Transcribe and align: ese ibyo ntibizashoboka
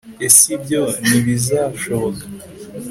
ese 0.27 0.43
ibyo 0.55 0.81
ntibizashoboka 1.05 2.23